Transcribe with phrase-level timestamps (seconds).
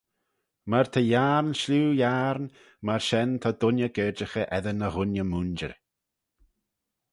[0.69, 2.45] Myr ta yiarn shlieu yiarn,
[2.85, 5.73] myr shen ta dooinney gerjaghey eddin e ghooinney-mooinjer.